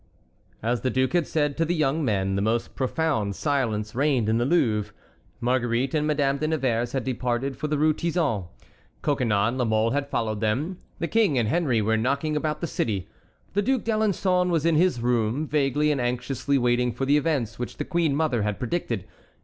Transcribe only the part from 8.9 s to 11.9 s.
Coconnas and La Mole had followed them. The King and Henry